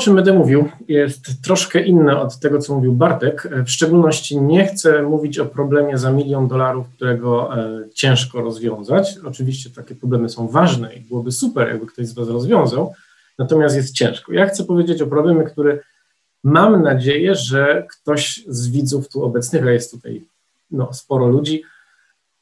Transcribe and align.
czym 0.00 0.14
będę 0.14 0.32
mówił, 0.32 0.68
jest 0.88 1.42
troszkę 1.42 1.82
inne 1.82 2.20
od 2.20 2.38
tego, 2.38 2.58
co 2.58 2.74
mówił 2.74 2.92
Bartek. 2.92 3.48
W 3.66 3.70
szczególności 3.70 4.40
nie 4.40 4.66
chcę 4.66 5.02
mówić 5.02 5.38
o 5.38 5.46
problemie 5.46 5.98
za 5.98 6.12
milion 6.12 6.48
dolarów, 6.48 6.86
którego 6.88 7.58
e, 7.58 7.84
ciężko 7.94 8.40
rozwiązać. 8.40 9.18
Oczywiście 9.24 9.70
takie 9.70 9.94
problemy 9.94 10.28
są 10.28 10.48
ważne 10.48 10.94
i 10.94 11.00
byłoby 11.00 11.32
super, 11.32 11.68
jakby 11.68 11.86
ktoś 11.86 12.06
z 12.06 12.14
Was 12.14 12.28
rozwiązał, 12.28 12.94
natomiast 13.38 13.76
jest 13.76 13.94
ciężko. 13.94 14.32
Ja 14.32 14.46
chcę 14.46 14.64
powiedzieć 14.64 15.02
o 15.02 15.06
problemie, 15.06 15.44
który 15.44 15.80
mam 16.44 16.82
nadzieję, 16.82 17.34
że 17.34 17.86
ktoś 17.90 18.44
z 18.48 18.68
widzów 18.68 19.08
tu 19.08 19.24
obecnych, 19.24 19.66
a 19.66 19.70
jest 19.70 19.90
tutaj 19.90 20.24
no, 20.70 20.92
sporo 20.92 21.26
ludzi, 21.26 21.62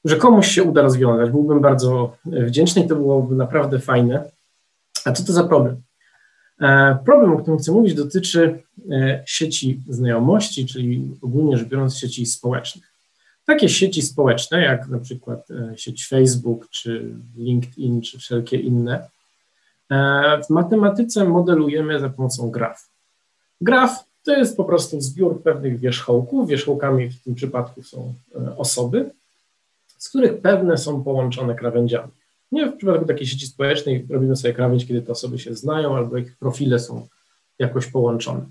że 0.05 0.17
komuś 0.17 0.49
się 0.49 0.63
uda 0.63 0.83
rozwiązać. 0.83 1.31
Byłbym 1.31 1.61
bardzo 1.61 2.17
wdzięczny 2.25 2.83
i 2.83 2.89
to 2.89 2.97
byłoby 2.97 3.35
naprawdę 3.35 3.79
fajne. 3.79 4.25
A 5.05 5.13
co 5.13 5.25
to 5.25 5.33
za 5.33 5.45
problem? 5.45 5.88
E, 6.61 6.99
problem, 7.05 7.33
o 7.33 7.39
którym 7.39 7.59
chcę 7.59 7.73
mówić, 7.73 7.95
dotyczy 7.95 8.63
e, 8.91 9.23
sieci 9.27 9.81
znajomości, 9.89 10.67
czyli 10.67 11.09
ogólnie 11.23 11.57
rzecz 11.57 11.69
biorąc 11.69 11.99
sieci 11.99 12.27
społecznych. 12.27 12.85
Takie 13.47 13.69
sieci 13.69 14.03
społeczne, 14.03 14.63
jak 14.63 14.89
na 14.89 14.99
przykład 14.99 15.51
e, 15.51 15.79
sieć 15.79 16.09
Facebook, 16.09 16.69
czy 16.71 17.15
LinkedIn, 17.37 18.01
czy 18.01 18.19
wszelkie 18.19 18.57
inne, 18.57 19.09
w 20.47 20.51
matematyce 20.51 21.25
modelujemy 21.25 22.01
za 22.01 22.09
pomocą 22.09 22.51
graf. 22.51 22.89
Graf 23.61 24.05
to 24.25 24.33
jest 24.33 24.57
po 24.57 24.65
prostu 24.65 25.01
zbiór 25.01 25.43
pewnych 25.43 25.79
wierzchołków. 25.79 26.49
Wierzchołkami 26.49 27.11
w 27.11 27.23
tym 27.23 27.35
przypadku 27.35 27.83
są 27.83 28.15
osoby, 28.57 29.11
z 29.99 30.09
których 30.09 30.41
pewne 30.41 30.79
są 30.79 31.05
połączone 31.05 31.55
krawędziami. 31.55 32.13
Nie 32.53 32.67
w 32.67 32.77
przypadku 32.77 33.05
takiej 33.05 33.27
sieci 33.27 33.47
społecznej 33.47 34.07
robimy 34.11 34.37
sobie 34.37 34.55
krawędź, 34.55 34.87
kiedy 34.87 35.03
te 35.03 35.13
osoby 35.13 35.39
się 35.39 35.55
znają 35.55 35.97
albo 35.97 36.17
ich 36.17 36.37
profile 36.37 36.79
są 36.79 37.07
jakoś 37.59 37.87
połączone. 37.87 38.47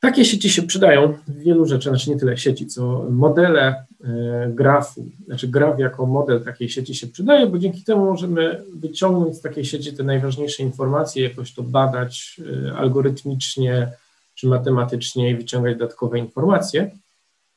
Takie 0.00 0.24
sieci 0.24 0.50
się 0.50 0.62
przydają 0.62 1.14
w 1.28 1.38
wielu 1.38 1.66
rzeczach, 1.66 1.92
znaczy 1.92 2.10
nie 2.10 2.16
tyle 2.16 2.36
sieci, 2.36 2.66
co 2.66 3.06
modele 3.10 3.84
e, 4.04 4.50
grafu, 4.54 5.06
znaczy 5.26 5.48
graf 5.48 5.78
jako 5.78 6.06
model 6.06 6.44
takiej 6.44 6.68
sieci 6.68 6.94
się 6.94 7.06
przydaje, 7.06 7.46
bo 7.46 7.58
dzięki 7.58 7.84
temu 7.84 8.04
możemy 8.04 8.64
wyciągnąć 8.74 9.36
z 9.36 9.40
takiej 9.40 9.64
sieci 9.64 9.92
te 9.92 10.02
najważniejsze 10.02 10.62
informacje, 10.62 11.22
jakoś 11.22 11.54
to 11.54 11.62
badać 11.62 12.40
e, 12.68 12.76
algorytmicznie 12.76 13.92
czy 14.34 14.46
matematycznie 14.46 15.30
i 15.30 15.36
wyciągać 15.36 15.76
dodatkowe 15.76 16.18
informacje. 16.18 16.90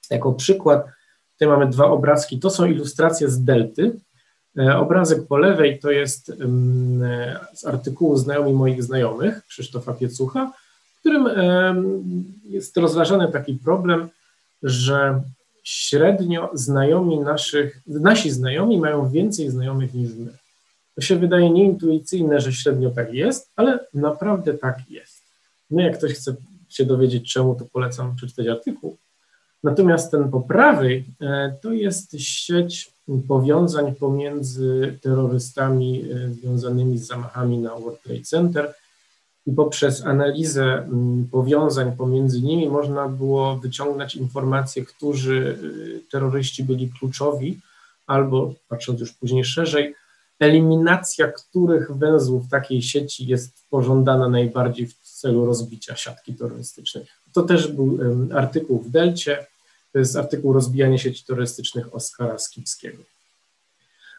Jako 0.10 0.34
przykład, 0.34 0.86
tutaj 1.34 1.48
mamy 1.48 1.72
dwa 1.72 1.86
obrazki, 1.86 2.40
to 2.40 2.50
są 2.50 2.66
ilustracje 2.66 3.30
z 3.30 3.44
delty, 3.44 4.00
obrazek 4.58 5.28
po 5.28 5.38
lewej 5.38 5.80
to 5.80 5.92
jest 5.92 6.30
e, 6.30 6.36
z 7.54 7.66
artykułu 7.66 8.18
Znajomi 8.18 8.54
moich 8.54 8.84
znajomych 8.84 9.46
Krzysztofa 9.46 9.94
Piecucha, 9.94 10.52
w 10.96 11.00
którym 11.00 11.28
jest 12.46 12.78
rozważany 12.78 13.32
taki 13.32 13.54
problem, 13.54 14.10
że 14.64 15.22
średnio 15.64 16.50
znajomi 16.54 17.20
naszych, 17.20 17.82
nasi 17.88 18.32
znajomi 18.32 18.80
mają 18.80 19.10
więcej 19.10 19.50
znajomych 19.50 19.94
niż 19.94 20.16
my. 20.16 20.32
To 20.96 21.02
się 21.02 21.16
wydaje 21.16 21.50
nieintuicyjne, 21.50 22.40
że 22.40 22.54
średnio 22.54 22.90
tak 22.90 23.14
jest, 23.14 23.52
ale 23.56 23.80
naprawdę 23.94 24.54
tak 24.54 24.80
jest. 24.90 25.24
No 25.72 25.82
jak 25.82 25.98
ktoś 25.98 26.14
chce 26.14 26.36
się 26.70 26.86
dowiedzieć 26.86 27.34
czemu, 27.34 27.56
to 27.56 27.66
polecam 27.66 28.16
przeczytać 28.16 28.48
artykuł. 28.48 28.98
Natomiast 29.64 30.12
ten 30.12 30.30
po 30.30 30.42
prawej 30.42 31.06
e, 31.22 31.56
to 31.62 31.72
jest 31.72 32.20
sieć 32.20 32.93
powiązań 33.28 33.96
pomiędzy 33.96 35.00
terrorystami 35.02 36.06
e, 36.12 36.34
związanymi 36.34 36.98
z 36.98 37.08
zamachami 37.08 37.58
na 37.58 37.76
World 37.76 38.02
Trade 38.04 38.22
Center 38.22 38.74
i 39.46 39.52
poprzez 39.52 40.06
analizę 40.06 40.64
mm, 40.64 41.28
powiązań 41.32 41.96
pomiędzy 41.98 42.42
nimi 42.42 42.70
można 42.70 43.08
było 43.10 43.58
wyciągnąć 43.58 44.16
informacje, 44.16 44.86
którzy 44.86 45.58
e, 46.08 46.12
terroryści 46.12 46.64
byli 46.64 46.92
kluczowi, 47.00 47.60
albo 48.08 48.54
patrząc 48.68 49.00
już 49.00 49.14
później 49.14 49.46
szerzej, 49.46 49.96
eliminacja 50.40 51.28
których 51.28 51.92
węzłów 51.92 52.50
takiej 52.50 52.82
sieci 52.82 53.28
jest 53.28 53.70
pożądana 53.70 54.30
najbardziej 54.30 54.88
w 54.88 54.94
celu 54.94 55.46
rozbicia 55.46 55.96
siatki 55.96 56.34
terrorystycznej. 56.34 57.06
To 57.34 57.42
też 57.42 57.68
był 57.68 58.00
artykuł 58.34 58.80
w 58.80 58.90
Delcie, 58.90 59.46
to 59.94 60.00
jest 60.00 60.16
artykuł 60.16 60.54
Rozbijanie 60.54 61.00
sieci 61.00 61.26
turystycznych 61.26 61.96
Oskara 61.96 62.38
Skipskiego. 62.38 63.04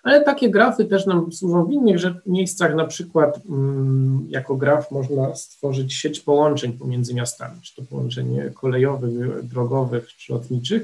Ale 0.03 0.25
takie 0.25 0.51
grafy 0.51 0.85
też 0.85 1.07
nam 1.07 1.33
służą 1.33 1.65
w 1.65 1.73
innych 1.73 2.01
miejscach, 2.27 2.75
na 2.75 2.85
przykład 2.85 3.41
mm, 3.49 4.27
jako 4.31 4.57
graf 4.57 4.91
można 4.91 5.35
stworzyć 5.35 5.95
sieć 5.95 6.21
połączeń 6.21 6.73
pomiędzy 6.73 7.15
miastami, 7.15 7.61
czy 7.62 7.75
to 7.75 7.83
połączenie 7.83 8.51
kolejowych, 8.55 9.47
drogowych, 9.47 10.09
czy 10.09 10.33
lotniczych. 10.33 10.83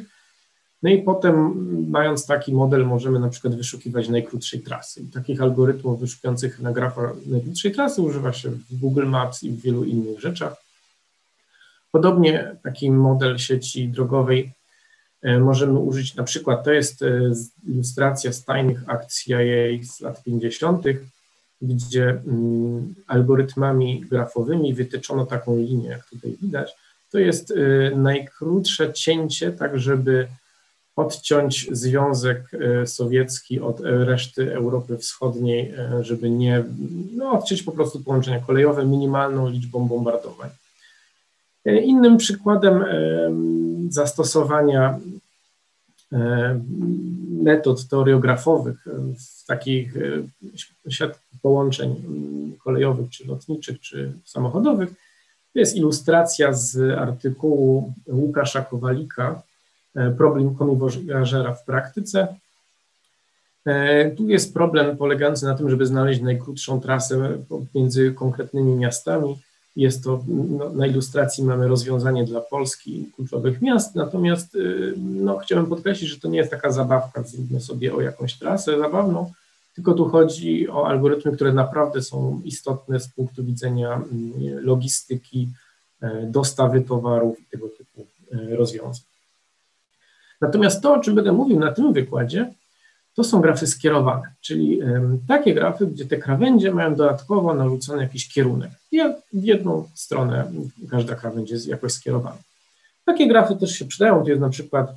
No 0.83 0.91
i 0.91 1.03
potem, 1.03 1.57
mając 1.91 2.27
taki 2.27 2.55
model, 2.55 2.87
możemy 2.87 3.21
na 3.21 3.29
przykład 3.29 3.55
wyszukiwać 3.55 4.09
najkrótszej 4.09 4.61
trasy. 4.61 5.01
I 5.01 5.07
takich 5.07 5.43
algorytmów 5.43 6.01
wyszukujących 6.01 6.61
na 6.61 6.73
grafach 6.73 7.13
najkrótszej 7.27 7.73
trasy 7.73 8.03
używa 8.03 8.33
się 8.33 8.51
w 8.51 8.81
Google 8.81 9.07
Maps 9.07 9.43
i 9.43 9.51
w 9.51 9.61
wielu 9.61 9.85
innych 9.85 10.21
rzeczach. 10.21 10.57
Podobnie 11.93 12.57
taki 12.63 12.91
model 12.91 13.39
sieci 13.39 13.89
drogowej 13.89 14.53
możemy 15.23 15.79
użyć 15.79 16.15
na 16.15 16.25
przykład, 16.25 16.65
to 16.65 16.73
jest 16.73 17.03
e, 17.03 17.33
ilustracja 17.69 18.33
z 18.33 18.45
tajnych 18.45 18.83
akcji 18.87 19.25
CIA 19.25 19.85
z 19.85 20.01
lat 20.01 20.23
50., 20.25 20.85
gdzie 21.63 22.09
mm, 22.09 22.95
algorytmami 23.07 24.01
grafowymi 24.01 24.75
wytyczono 24.75 25.27
taką 25.27 25.57
linię, 25.57 25.89
jak 25.89 26.07
tutaj 26.07 26.37
widać. 26.43 26.73
To 27.11 27.19
jest 27.19 27.51
e, 27.51 27.55
najkrótsze 27.97 28.93
cięcie, 28.93 29.53
tak 29.53 29.79
żeby 29.79 30.27
odciąć 30.97 31.69
Związek 31.73 32.51
Sowiecki 32.87 33.61
od 33.61 33.81
reszty 33.81 34.55
Europy 34.55 34.99
Wschodniej, 34.99 35.75
żeby 36.01 36.31
nie, 36.31 36.65
no, 37.17 37.31
odciąć 37.33 37.63
po 37.63 37.73
prostu 37.73 38.01
połączenia 38.01 38.41
kolejowe 38.41 38.87
minimalną 38.87 39.49
liczbą 39.49 39.89
bombardowań. 39.89 40.51
Innym 41.65 42.17
przykładem 42.17 42.85
zastosowania 43.91 44.91
e, 44.91 45.01
metod 47.43 47.89
teoriografowych 47.89 48.85
w 49.43 49.47
takich 49.47 49.97
e, 49.97 50.91
siatkach 50.91 51.23
połączeń 51.43 51.95
kolejowych, 52.65 53.11
czy 53.11 53.27
lotniczych, 53.27 53.81
czy 53.81 54.13
samochodowych, 54.25 54.89
to 55.53 55.59
jest 55.59 55.77
ilustracja 55.77 56.53
z 56.53 56.99
artykułu 56.99 57.93
Łukasza 58.07 58.63
Kowalika 58.63 59.43
e, 59.97 60.11
Problem 60.11 60.55
komiwożera 60.55 61.55
w 61.55 61.65
praktyce. 61.65 62.29
Tu 64.17 64.29
jest 64.29 64.55
problem 64.55 64.97
polegający 64.97 65.45
na 65.45 65.55
tym, 65.55 65.71
żeby 65.71 65.87
znaleźć 65.87 66.21
najkrótszą 66.21 66.81
trasę 66.81 67.39
między 67.75 68.13
konkretnymi 68.13 68.77
miastami 68.77 69.39
jest 69.77 70.05
to, 70.05 70.25
no, 70.29 70.71
na 70.71 70.87
ilustracji 70.87 71.45
mamy 71.45 71.69
rozwiązanie 71.69 72.25
dla 72.25 72.41
Polski 72.41 73.11
kluczowych 73.17 73.63
miast, 73.63 73.95
natomiast 73.95 74.55
y, 74.55 74.95
no, 74.97 75.39
chciałem 75.39 75.67
podkreślić, 75.67 76.11
że 76.11 76.21
to 76.21 76.29
nie 76.29 76.39
jest 76.39 76.51
taka 76.51 76.71
zabawka, 76.71 77.23
zróbmy 77.23 77.61
sobie 77.61 77.95
o 77.95 78.01
jakąś 78.01 78.35
trasę 78.39 78.79
zabawną, 78.79 79.33
tylko 79.75 79.95
tu 79.95 80.09
chodzi 80.09 80.69
o 80.69 80.87
algorytmy, 80.89 81.33
które 81.33 81.53
naprawdę 81.53 82.03
są 82.03 82.41
istotne 82.45 83.01
z 83.01 83.09
punktu 83.09 83.45
widzenia 83.45 83.95
mm, 83.95 84.65
logistyki, 84.65 85.49
e, 86.03 86.27
dostawy 86.27 86.81
towarów 86.81 87.41
i 87.41 87.45
tego 87.45 87.69
typu 87.69 88.07
rozwiązań. 88.51 89.05
Natomiast 90.41 90.83
to, 90.83 90.95
o 90.95 91.01
czym 91.01 91.15
będę 91.15 91.33
mówił 91.33 91.59
na 91.59 91.73
tym 91.73 91.93
wykładzie, 91.93 92.55
to 93.21 93.25
są 93.25 93.41
grafy 93.41 93.67
skierowane, 93.67 94.35
czyli 94.41 94.81
takie 95.29 95.55
grafy, 95.55 95.87
gdzie 95.87 96.07
te 96.07 96.17
krawędzie 96.17 96.73
mają 96.73 96.95
dodatkowo 96.95 97.55
narzucony 97.55 98.03
jakiś 98.03 98.29
kierunek. 98.29 98.71
W 99.33 99.45
jedną 99.45 99.89
stronę 99.95 100.53
każda 100.91 101.15
krawędź 101.15 101.51
jest 101.51 101.67
jakoś 101.67 101.93
skierowana. 101.93 102.39
Takie 103.05 103.29
grafy 103.29 103.57
też 103.57 103.73
się 103.73 103.85
przydają. 103.85 104.23
Tu 104.23 104.29
jest 104.29 104.41
na 104.41 104.49
przykład 104.49 104.91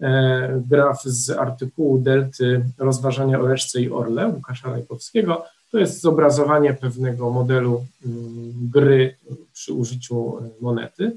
e, 0.00 0.62
graf 0.68 1.02
z 1.02 1.30
artykułu 1.30 1.98
Delty 1.98 2.64
rozważania 2.78 3.40
o 3.40 3.46
reszce 3.46 3.80
i 3.80 3.90
orle 3.90 4.28
Łukasza 4.28 4.70
Rajkowskiego. 4.70 5.44
To 5.70 5.78
jest 5.78 6.00
zobrazowanie 6.00 6.74
pewnego 6.74 7.30
modelu 7.30 7.86
mm, 8.06 8.52
gry 8.72 9.16
przy 9.52 9.72
użyciu 9.72 10.38
monety. 10.60 11.16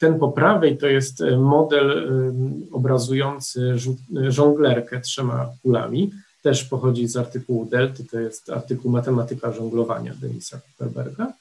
Ten 0.00 0.18
po 0.18 0.28
prawej 0.32 0.78
to 0.78 0.86
jest 0.86 1.20
e, 1.20 1.36
model 1.36 1.90
e, 1.90 2.74
obrazujący 2.74 3.76
e, 4.16 4.32
żonglerkę 4.32 5.00
trzema 5.00 5.48
kulami. 5.62 6.10
Też 6.42 6.64
pochodzi 6.64 7.08
z 7.08 7.16
artykułu 7.16 7.64
Delty, 7.64 8.04
to 8.04 8.20
jest 8.20 8.50
artykuł 8.50 8.90
Matematyka 8.90 9.52
żonglowania 9.52 10.14
Denisa 10.20 10.60
Kuperberga. 10.60 11.32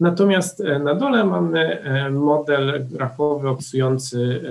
Natomiast 0.00 0.62
na 0.84 0.94
dole 0.94 1.24
mamy 1.24 1.82
model 2.10 2.86
grafowy 2.90 3.48
opisujący 3.48 4.42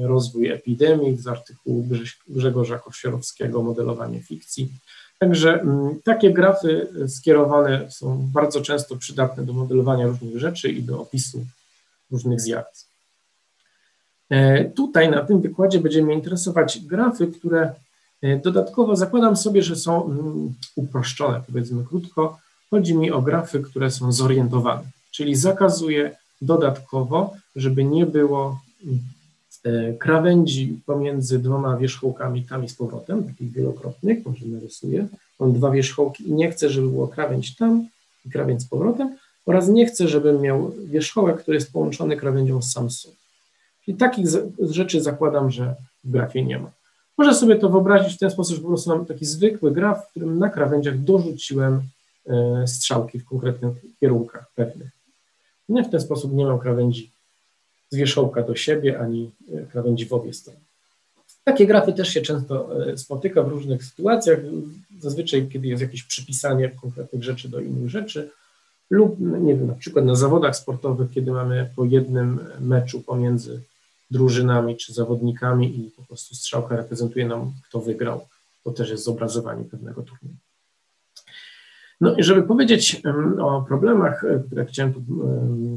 rozwój 0.00 0.48
epidemii 0.48 1.16
z 1.16 1.26
artykułu 1.26 1.86
Grzegorza 2.28 2.78
Kowsiorowskiego 2.78 3.62
Modelowanie 3.62 4.20
fikcji. 4.20 4.68
Także 5.18 5.64
takie 6.04 6.32
grafy 6.32 6.88
skierowane 7.08 7.90
są 7.90 8.28
bardzo 8.32 8.60
często 8.60 8.96
przydatne 8.96 9.44
do 9.44 9.52
modelowania 9.52 10.06
różnych 10.06 10.38
rzeczy 10.38 10.68
i 10.68 10.82
do 10.82 11.00
opisu 11.00 11.44
różnych 12.12 12.40
zjawisk. 12.40 12.92
E, 14.32 14.64
tutaj 14.64 15.10
na 15.10 15.24
tym 15.24 15.40
wykładzie 15.40 15.80
będziemy 15.80 16.14
interesować 16.14 16.80
grafy, 16.86 17.26
które 17.26 17.72
e, 18.22 18.38
dodatkowo 18.38 18.96
zakładam 18.96 19.36
sobie, 19.36 19.62
że 19.62 19.76
są 19.76 20.04
mm, 20.04 20.54
uproszczone, 20.76 21.40
powiedzmy 21.46 21.84
krótko. 21.84 22.38
Chodzi 22.70 22.94
mi 22.94 23.10
o 23.10 23.22
grafy, 23.22 23.60
które 23.60 23.90
są 23.90 24.12
zorientowane, 24.12 24.82
czyli 25.10 25.36
zakazuję 25.36 26.16
dodatkowo, 26.42 27.34
żeby 27.56 27.84
nie 27.84 28.06
było 28.06 28.60
mm, 28.84 28.98
e, 29.64 29.92
krawędzi 29.92 30.80
pomiędzy 30.86 31.38
dwoma 31.38 31.76
wierzchołkami 31.76 32.42
tam 32.42 32.64
i 32.64 32.68
z 32.68 32.74
powrotem, 32.74 33.24
takich 33.24 33.52
wielokrotnych, 33.52 34.26
może 34.26 34.46
narysuję. 34.46 35.08
Mam 35.40 35.52
dwa 35.52 35.70
wierzchołki 35.70 36.28
i 36.28 36.32
nie 36.32 36.50
chcę, 36.50 36.70
żeby 36.70 36.88
było 36.88 37.08
krawędź 37.08 37.56
tam 37.56 37.88
i 38.26 38.30
krawędź 38.30 38.62
z 38.62 38.68
powrotem 38.68 39.16
oraz 39.46 39.68
nie 39.68 39.86
chcę, 39.86 40.08
żebym 40.08 40.40
miał 40.40 40.72
wierzchołek, 40.84 41.38
który 41.38 41.54
jest 41.54 41.72
połączony 41.72 42.16
krawędzią 42.16 42.62
z 42.62 42.72
Samsung. 42.72 43.14
I 43.86 43.94
takich 43.94 44.26
rzeczy 44.60 45.02
zakładam, 45.02 45.50
że 45.50 45.74
w 46.04 46.10
grafie 46.10 46.44
nie 46.44 46.58
ma. 46.58 46.70
Można 47.18 47.34
sobie 47.34 47.56
to 47.56 47.68
wyobrazić 47.68 48.14
w 48.14 48.18
ten 48.18 48.30
sposób, 48.30 48.56
że 48.56 48.62
po 48.62 48.68
prostu 48.68 48.90
mam 48.90 49.06
taki 49.06 49.26
zwykły 49.26 49.72
graf, 49.72 50.06
w 50.06 50.10
którym 50.10 50.38
na 50.38 50.50
krawędziach 50.50 50.98
dorzuciłem 50.98 51.82
e, 52.26 52.66
strzałki 52.66 53.18
w 53.18 53.24
konkretnych 53.24 53.74
kierunkach 54.00 54.50
pewnych. 54.54 54.88
Nie 55.68 55.84
w 55.84 55.90
ten 55.90 56.00
sposób 56.00 56.32
nie 56.32 56.44
mam 56.44 56.58
krawędzi 56.58 57.10
z 57.90 57.96
wierzchołka 57.96 58.42
do 58.42 58.56
siebie, 58.56 59.00
ani 59.00 59.30
e, 59.54 59.66
krawędzi 59.66 60.06
w 60.06 60.12
obie 60.12 60.32
strony. 60.32 60.60
Takie 61.44 61.66
grafy 61.66 61.92
też 61.92 62.08
się 62.08 62.20
często 62.20 62.86
e, 62.86 62.98
spotyka 62.98 63.42
w 63.42 63.48
różnych 63.48 63.84
sytuacjach, 63.84 64.38
zazwyczaj 65.00 65.48
kiedy 65.48 65.68
jest 65.68 65.82
jakieś 65.82 66.02
przypisanie 66.02 66.68
konkretnych 66.68 67.22
rzeczy 67.22 67.48
do 67.48 67.60
innych 67.60 67.90
rzeczy, 67.90 68.30
lub 68.92 69.20
nie 69.20 69.54
wiem, 69.54 69.66
na 69.66 69.74
przykład 69.74 70.04
na 70.04 70.14
zawodach 70.14 70.56
sportowych, 70.56 71.10
kiedy 71.10 71.30
mamy 71.30 71.70
po 71.76 71.84
jednym 71.84 72.40
meczu 72.60 73.00
pomiędzy 73.00 73.60
drużynami 74.10 74.76
czy 74.76 74.92
zawodnikami 74.92 75.80
i 75.80 75.90
po 75.90 76.02
prostu 76.02 76.34
strzałka 76.34 76.76
reprezentuje 76.76 77.26
nam, 77.26 77.52
kto 77.68 77.80
wygrał. 77.80 78.20
To 78.64 78.70
też 78.70 78.90
jest 78.90 79.04
zobrazowanie 79.04 79.64
pewnego 79.64 80.02
turnieju. 80.02 80.36
No 82.00 82.16
i 82.16 82.22
żeby 82.22 82.42
powiedzieć 82.42 83.02
o 83.40 83.64
problemach, 83.68 84.24
e, 84.24 84.42
które 84.46 84.66
chciałem 84.66 84.94
tu 84.94 85.00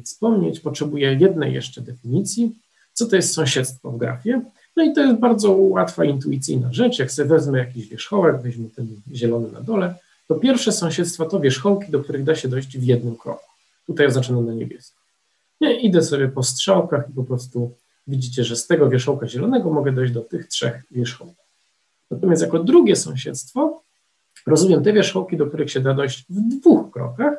wspomnieć, 0.04 0.60
potrzebuję 0.60 1.14
jednej 1.14 1.54
jeszcze 1.54 1.82
definicji. 1.82 2.56
Co 2.94 3.06
to 3.06 3.16
jest 3.16 3.34
sąsiedztwo 3.34 3.92
w 3.92 3.98
grafie? 3.98 4.42
No 4.76 4.84
i 4.84 4.94
to 4.94 5.02
jest 5.02 5.20
bardzo 5.20 5.52
łatwa, 5.52 6.06
intuicyjna 6.06 6.74
rzecz. 6.74 7.00
Jak 7.00 7.12
sobie 7.12 7.30
wezmę 7.30 7.58
jakiś 7.58 7.88
wierzchołek, 7.88 8.42
weźmy 8.42 8.70
ten 8.70 8.88
zielony 9.14 9.52
na 9.52 9.62
dole, 9.62 9.96
to 10.28 10.36
pierwsze 10.36 10.72
sąsiedztwo 10.72 11.26
to 11.26 11.40
wierzchołki, 11.40 11.92
do 11.92 12.00
których 12.00 12.24
da 12.24 12.36
się 12.36 12.48
dojść 12.48 12.78
w 12.78 12.84
jednym 12.84 13.18
kroku. 13.18 13.46
Tutaj 13.88 14.08
oznaczone 14.08 14.42
na 14.42 14.54
niebiesko. 14.54 15.02
Nie, 15.62 15.80
idę 15.80 16.02
sobie 16.02 16.28
po 16.28 16.44
strzałkach 16.44 17.10
i 17.10 17.14
po 17.14 17.24
prostu 17.24 17.72
widzicie, 18.08 18.44
że 18.44 18.56
z 18.56 18.68
tego 18.68 18.90
wierzchołka 18.90 19.28
zielonego 19.28 19.70
mogę 19.70 19.92
dojść 19.92 20.14
do 20.14 20.22
tych 20.22 20.48
trzech 20.48 20.84
wierzchołków. 20.92 21.46
Natomiast 22.12 22.42
jako 22.42 22.60
drugie 22.60 22.96
sąsiedztwo 22.96 23.82
rozumiem 24.48 24.84
te 24.84 24.94
wierzchołki, 24.94 25.38
do 25.38 25.46
których 25.46 25.72
się 25.72 25.80
da 25.80 25.94
dojść 25.94 26.26
w 26.30 26.60
dwóch 26.60 26.92
krokach, 26.92 27.34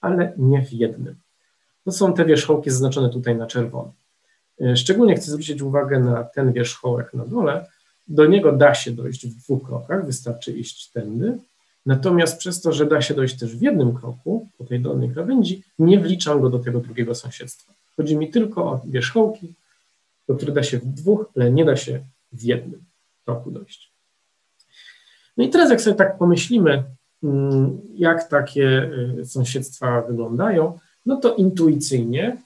ale 0.00 0.32
nie 0.36 0.62
w 0.62 0.72
jednym. 0.72 1.16
To 1.84 1.92
są 1.92 2.14
te 2.14 2.24
wierzchołki 2.24 2.70
zaznaczone 2.70 3.10
tutaj 3.10 3.36
na 3.36 3.46
czerwono. 3.46 3.92
E, 4.60 4.76
szczególnie 4.76 5.14
chcę 5.14 5.30
zwrócić 5.30 5.62
uwagę 5.62 6.00
na 6.00 6.24
ten 6.24 6.52
wierzchołek 6.52 7.14
na 7.14 7.26
dole. 7.26 7.66
Do 8.08 8.26
niego 8.26 8.52
da 8.52 8.74
się 8.74 8.90
dojść 8.90 9.26
w 9.26 9.42
dwóch 9.44 9.66
krokach, 9.66 10.06
wystarczy 10.06 10.52
iść 10.52 10.90
tędy. 10.90 11.38
Natomiast 11.86 12.38
przez 12.38 12.60
to, 12.60 12.72
że 12.72 12.86
da 12.86 13.02
się 13.02 13.14
dojść 13.14 13.38
też 13.38 13.56
w 13.56 13.62
jednym 13.62 13.94
kroku 13.94 14.48
po 14.58 14.64
tej 14.64 14.80
dolnej 14.80 15.10
krawędzi, 15.10 15.62
nie 15.78 16.00
wliczam 16.00 16.40
go 16.40 16.50
do 16.50 16.58
tego 16.58 16.80
drugiego 16.80 17.14
sąsiedztwa. 17.14 17.72
Chodzi 17.96 18.16
mi 18.16 18.30
tylko 18.30 18.64
o 18.64 18.80
wierzchołki, 18.84 19.54
do 20.28 20.34
których 20.34 20.54
da 20.54 20.62
się 20.62 20.78
w 20.78 20.86
dwóch, 20.86 21.24
ale 21.36 21.52
nie 21.52 21.64
da 21.64 21.76
się 21.76 22.00
w 22.32 22.42
jednym 22.42 22.84
kroku 23.24 23.50
dojść. 23.50 23.92
No 25.36 25.44
i 25.44 25.48
teraz 25.48 25.70
jak 25.70 25.80
sobie 25.80 25.96
tak 25.96 26.18
pomyślimy, 26.18 26.84
mm, 27.22 27.80
jak 27.94 28.28
takie 28.28 28.90
y, 29.18 29.26
sąsiedztwa 29.26 30.02
wyglądają, 30.02 30.78
no 31.06 31.16
to 31.16 31.34
intuicyjnie 31.34 32.36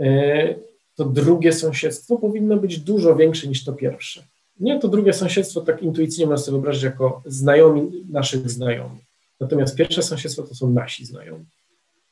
y, 0.00 0.58
to 0.96 1.04
drugie 1.04 1.52
sąsiedztwo 1.52 2.16
powinno 2.16 2.56
być 2.56 2.78
dużo 2.78 3.16
większe 3.16 3.48
niż 3.48 3.64
to 3.64 3.72
pierwsze. 3.72 4.22
Nie, 4.60 4.78
to 4.78 4.88
drugie 4.88 5.12
sąsiedztwo 5.12 5.60
tak 5.60 5.82
intuicyjnie 5.82 6.26
można 6.26 6.44
sobie 6.44 6.52
wyobrazić 6.52 6.82
jako 6.82 7.22
znajomi 7.26 8.06
naszych 8.10 8.50
znajomych. 8.50 9.02
Natomiast 9.40 9.76
pierwsze 9.76 10.02
sąsiedztwo 10.02 10.42
to 10.42 10.54
są 10.54 10.70
nasi 10.70 11.04
znajomi. 11.06 11.44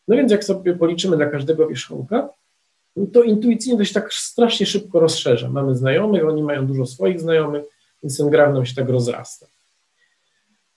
No 0.09 0.17
więc 0.17 0.33
jak 0.33 0.45
sobie 0.45 0.75
policzymy 0.75 1.17
dla 1.17 1.27
każdego 1.27 1.69
wierzchołka, 1.69 2.29
to 3.13 3.23
intuicyjnie 3.23 3.79
to 3.79 3.85
się 3.85 3.95
tak 3.95 4.15
strasznie 4.15 4.67
szybko 4.67 5.01
rozszerza. 5.01 5.51
Mamy 5.51 5.77
znajomych, 5.77 6.25
oni 6.25 6.43
mają 6.43 6.67
dużo 6.67 6.87
swoich 6.87 7.21
znajomych, 7.21 7.65
więc 8.03 8.17
ten 8.19 8.31
graf 8.31 8.55
nam 8.55 8.67
się 8.67 8.75
tak 8.75 8.89
rozrasta. 8.89 9.47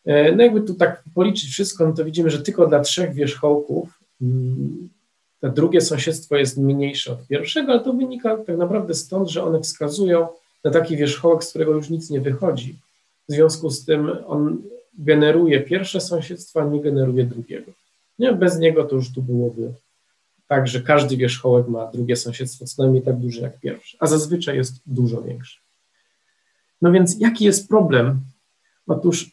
E, 0.05 0.35
no 0.35 0.43
jakby 0.43 0.61
tu 0.61 0.73
tak 0.73 1.03
policzyć 1.15 1.49
wszystko, 1.49 1.87
no 1.87 1.93
to 1.93 2.05
widzimy, 2.05 2.29
że 2.29 2.41
tylko 2.41 2.67
dla 2.67 2.79
trzech 2.79 3.13
wierzchołków 3.13 3.99
mm, 4.21 4.89
to 5.41 5.49
drugie 5.49 5.81
sąsiedztwo 5.81 6.35
jest 6.35 6.57
mniejsze 6.57 7.11
od 7.11 7.27
pierwszego, 7.27 7.71
ale 7.71 7.81
to 7.81 7.93
wynika 7.93 8.37
tak 8.37 8.57
naprawdę 8.57 8.93
stąd, 8.93 9.29
że 9.29 9.43
one 9.43 9.61
wskazują 9.61 10.27
na 10.63 10.71
taki 10.71 10.97
wierzchołek, 10.97 11.43
z 11.43 11.49
którego 11.49 11.73
już 11.73 11.89
nic 11.89 12.09
nie 12.09 12.21
wychodzi. 12.21 12.75
W 13.29 13.33
związku 13.33 13.69
z 13.69 13.85
tym 13.85 14.11
on 14.27 14.61
generuje 14.93 15.61
pierwsze 15.61 16.01
sąsiedztwo, 16.01 16.61
a 16.61 16.65
nie 16.65 16.81
generuje 16.81 17.23
drugiego. 17.23 17.71
Nie, 18.19 18.33
bez 18.33 18.59
niego 18.59 18.83
to 18.83 18.95
już 18.95 19.13
tu 19.13 19.21
byłoby 19.21 19.73
tak, 20.47 20.67
że 20.67 20.81
każdy 20.81 21.17
wierzchołek 21.17 21.67
ma 21.67 21.91
drugie 21.91 22.15
sąsiedztwo 22.15 22.65
co 22.65 22.83
najmniej 22.83 23.03
tak 23.03 23.17
duże 23.17 23.41
jak 23.41 23.59
pierwsze, 23.59 23.97
a 23.99 24.07
zazwyczaj 24.07 24.57
jest 24.57 24.73
dużo 24.85 25.21
większe. 25.21 25.59
No 26.81 26.91
więc 26.91 27.19
jaki 27.19 27.45
jest 27.45 27.69
problem? 27.69 28.19
Otóż 28.87 29.31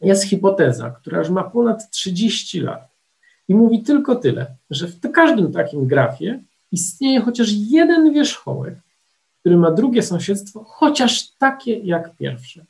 jest 0.00 0.24
hipoteza, 0.24 0.90
która 0.90 1.18
już 1.18 1.30
ma 1.30 1.44
ponad 1.44 1.90
30 1.90 2.60
lat 2.60 2.88
i 3.48 3.54
mówi 3.54 3.82
tylko 3.82 4.16
tyle, 4.16 4.56
że 4.70 4.88
w 4.88 5.12
każdym 5.12 5.52
takim 5.52 5.86
grafie 5.86 6.42
istnieje 6.72 7.20
chociaż 7.20 7.48
jeden 7.52 8.12
wierzchołek, 8.12 8.74
który 9.44 9.56
ma 9.56 9.70
drugie 9.70 10.02
sąsiedztwo, 10.02 10.64
chociaż 10.64 11.30
takie 11.30 11.78
jak 11.78 12.16
pierwsze. 12.16 12.64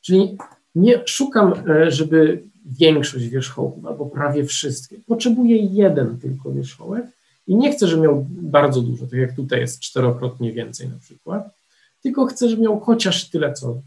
Czyli 0.00 0.36
nie 0.74 1.02
szukam, 1.06 1.52
e, 1.68 1.90
żeby 1.90 2.42
większość 2.66 3.26
wierzchołków 3.26 3.86
albo 3.86 4.06
prawie 4.06 4.44
wszystkie. 4.44 4.96
Potrzebuję 5.06 5.56
jeden 5.56 6.18
tylko 6.18 6.52
wierzchołek 6.52 7.06
i 7.46 7.56
nie 7.56 7.72
chcę, 7.72 7.86
żeby 7.86 8.02
miał 8.02 8.26
bardzo 8.30 8.82
dużo, 8.82 9.06
tak 9.06 9.18
jak 9.20 9.36
tutaj 9.36 9.60
jest 9.60 9.80
czterokrotnie 9.80 10.52
więcej 10.52 10.88
na 10.88 10.98
przykład, 10.98 11.54
tylko 12.02 12.26
chcę, 12.26 12.48
żeby 12.48 12.62
miał 12.62 12.80
chociaż 12.80 13.30
tyle, 13.30 13.52
co, 13.52 13.82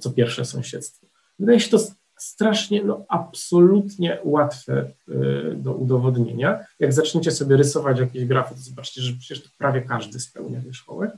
co 0.00 0.10
pierwsze 0.10 0.44
sąsiedztwo. 0.44 1.06
Wydaje 1.38 1.60
się 1.60 1.70
to 1.70 1.78
strasznie, 2.22 2.84
no 2.84 3.04
absolutnie 3.08 4.18
łatwe 4.24 4.90
y, 5.08 5.54
do 5.56 5.74
udowodnienia. 5.74 6.60
Jak 6.80 6.92
zaczniecie 6.92 7.30
sobie 7.30 7.56
rysować 7.56 7.98
jakieś 7.98 8.24
grafy, 8.24 8.54
to 8.54 8.60
zobaczcie, 8.60 9.02
że 9.02 9.12
przecież 9.12 9.42
to 9.42 9.48
prawie 9.58 9.82
każdy 9.82 10.20
spełnia 10.20 10.60
wierzchołek. 10.60 11.10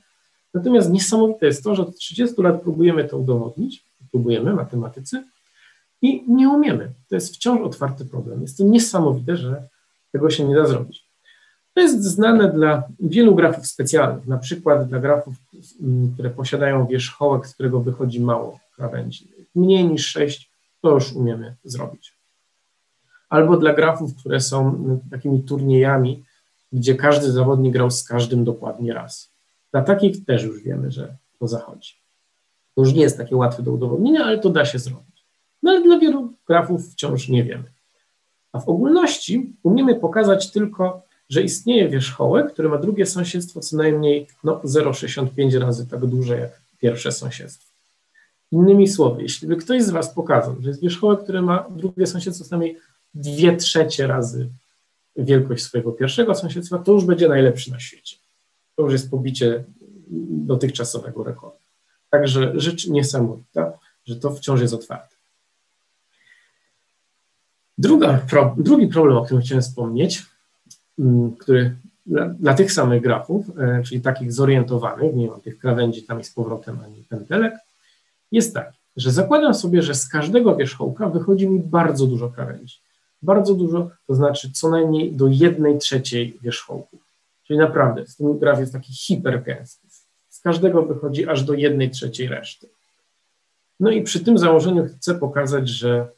Natomiast 0.54 0.90
niesamowite 0.90 1.46
jest 1.46 1.64
to, 1.64 1.74
że 1.74 1.82
od 1.82 1.96
30 1.96 2.42
lat 2.42 2.62
próbujemy 2.62 3.04
to 3.04 3.18
udowodnić, 3.18 3.84
próbujemy, 4.10 4.54
matematycy, 4.54 5.24
i 6.02 6.24
nie 6.28 6.48
umiemy. 6.48 6.90
To 7.08 7.14
jest 7.14 7.34
wciąż 7.34 7.60
otwarty 7.60 8.04
problem. 8.04 8.42
Jest 8.42 8.58
to 8.58 8.64
niesamowite, 8.64 9.36
że 9.36 9.62
tego 10.12 10.30
się 10.30 10.44
nie 10.44 10.54
da 10.54 10.66
zrobić. 10.66 11.04
To 11.74 11.80
jest 11.80 12.02
znane 12.02 12.52
dla 12.52 12.82
wielu 13.00 13.34
grafów 13.34 13.66
specjalnych, 13.66 14.26
na 14.26 14.38
przykład 14.38 14.88
dla 14.88 14.98
grafów, 14.98 15.34
mm, 15.82 16.12
które 16.14 16.30
posiadają 16.30 16.86
wierzchołek, 16.86 17.46
z 17.46 17.54
którego 17.54 17.80
wychodzi 17.80 18.20
mało 18.20 18.60
krawędzi. 18.76 19.28
Mniej 19.54 19.84
niż 19.84 20.06
6 20.06 20.50
to 20.84 20.90
już 20.90 21.12
umiemy 21.12 21.56
zrobić. 21.64 22.12
Albo 23.28 23.56
dla 23.56 23.72
grafów, 23.72 24.16
które 24.16 24.40
są 24.40 25.00
takimi 25.10 25.42
turniejami, 25.42 26.24
gdzie 26.72 26.94
każdy 26.94 27.32
zawodnik 27.32 27.72
grał 27.72 27.90
z 27.90 28.04
każdym 28.04 28.44
dokładnie 28.44 28.94
raz. 28.94 29.32
Dla 29.72 29.82
takich 29.82 30.24
też 30.24 30.42
już 30.42 30.62
wiemy, 30.62 30.90
że 30.90 31.16
to 31.38 31.48
zachodzi. 31.48 31.94
To 32.74 32.82
już 32.82 32.92
nie 32.92 33.02
jest 33.02 33.18
takie 33.18 33.36
łatwe 33.36 33.62
do 33.62 33.72
udowodnienia, 33.72 34.24
ale 34.24 34.38
to 34.38 34.50
da 34.50 34.64
się 34.64 34.78
zrobić. 34.78 35.24
No 35.62 35.70
ale 35.70 35.82
dla 35.82 35.98
wielu 35.98 36.32
grafów 36.46 36.92
wciąż 36.92 37.28
nie 37.28 37.44
wiemy. 37.44 37.64
A 38.52 38.60
w 38.60 38.68
ogólności 38.68 39.52
umiemy 39.62 39.94
pokazać 39.94 40.50
tylko, 40.50 41.02
że 41.28 41.42
istnieje 41.42 41.88
wierzchołek, 41.88 42.52
który 42.52 42.68
ma 42.68 42.78
drugie 42.78 43.06
sąsiedztwo 43.06 43.60
co 43.60 43.76
najmniej 43.76 44.26
no, 44.44 44.60
0,65 44.64 45.58
razy 45.58 45.86
tak 45.86 46.06
duże 46.06 46.38
jak 46.38 46.60
pierwsze 46.78 47.12
sąsiedztwo. 47.12 47.73
Innymi 48.52 48.88
słowy, 48.88 49.22
jeśli 49.22 49.48
by 49.48 49.56
ktoś 49.56 49.82
z 49.82 49.90
Was 49.90 50.14
pokazał, 50.14 50.56
że 50.60 50.68
jest 50.68 50.82
wierzchołek, 50.82 51.22
który 51.22 51.42
ma 51.42 51.66
drugie 51.70 52.06
sąsiedztwo 52.06 52.44
co 52.44 52.58
najmniej 52.58 52.80
2 53.14 53.56
trzecie 53.56 54.06
razy 54.06 54.48
wielkość 55.16 55.64
swojego 55.64 55.92
pierwszego 55.92 56.34
sąsiedztwa, 56.34 56.78
to 56.78 56.92
już 56.92 57.04
będzie 57.04 57.28
najlepszy 57.28 57.70
na 57.70 57.80
świecie. 57.80 58.16
To 58.76 58.82
już 58.82 58.92
jest 58.92 59.10
pobicie 59.10 59.64
dotychczasowego 60.28 61.24
rekordu. 61.24 61.58
Także 62.10 62.52
rzecz 62.54 62.86
niesamowita, 62.86 63.72
że 64.04 64.16
to 64.16 64.30
wciąż 64.30 64.60
jest 64.60 64.74
otwarte. 64.74 65.14
Druga, 67.78 68.18
pro, 68.30 68.54
drugi 68.58 68.86
problem, 68.86 69.16
o 69.16 69.24
którym 69.24 69.42
chciałem 69.42 69.62
wspomnieć, 69.62 70.22
mm, 70.98 71.36
który 71.36 71.76
dla, 72.06 72.28
dla, 72.28 72.54
tych 72.54 72.72
samych 72.72 73.02
grafów, 73.02 73.46
e, 73.58 73.82
czyli 73.82 74.00
takich 74.00 74.32
zorientowanych, 74.32 75.14
nie 75.14 75.28
mam 75.28 75.40
tych 75.40 75.58
krawędzi 75.58 76.02
tam 76.02 76.20
i 76.20 76.24
z 76.24 76.30
powrotem 76.30 76.78
ani 76.84 77.04
pętelek, 77.08 77.54
jest 78.34 78.54
taki, 78.54 78.78
że 78.96 79.10
zakładam 79.10 79.54
sobie, 79.54 79.82
że 79.82 79.94
z 79.94 80.08
każdego 80.08 80.56
wierzchołka 80.56 81.08
wychodzi 81.08 81.48
mi 81.48 81.60
bardzo 81.60 82.06
dużo 82.06 82.28
krawędzi. 82.28 82.76
Bardzo 83.22 83.54
dużo, 83.54 83.90
to 84.06 84.14
znaczy 84.14 84.52
co 84.52 84.70
najmniej 84.70 85.12
do 85.12 85.28
jednej 85.28 85.78
trzeciej 85.78 86.38
wierzchołku. 86.42 86.98
Czyli 87.46 87.58
naprawdę, 87.58 88.04
ten 88.18 88.38
graf 88.38 88.60
jest 88.60 88.72
taki 88.72 88.92
hipergęsty. 88.92 89.88
Z 90.28 90.40
każdego 90.40 90.82
wychodzi 90.82 91.28
aż 91.28 91.42
do 91.42 91.54
jednej 91.54 91.90
trzeciej 91.90 92.28
reszty. 92.28 92.68
No 93.80 93.90
i 93.90 94.02
przy 94.02 94.24
tym 94.24 94.38
założeniu 94.38 94.88
chcę 94.96 95.14
pokazać, 95.14 95.68
że 95.68 96.08